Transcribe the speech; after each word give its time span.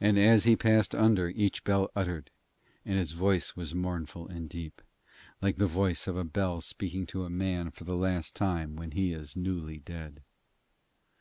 And 0.00 0.18
as 0.18 0.42
he 0.42 0.56
passed 0.56 0.92
under 0.92 1.28
each 1.28 1.62
the 1.62 1.68
bell 1.68 1.90
uttered, 1.94 2.30
and 2.84 2.98
its 2.98 3.12
voice 3.12 3.54
was 3.54 3.76
mournful 3.76 4.26
and 4.26 4.48
deep, 4.48 4.82
like 5.40 5.54
to 5.54 5.60
the 5.60 5.66
voice 5.68 6.08
of 6.08 6.16
a 6.16 6.24
bell 6.24 6.60
speaking 6.60 7.06
to 7.06 7.22
a 7.24 7.30
man 7.30 7.70
for 7.70 7.84
the 7.84 7.94
last 7.94 8.34
time 8.34 8.74
when 8.74 8.90
he 8.90 9.12
is 9.12 9.36
newly 9.36 9.78
dead. 9.78 10.24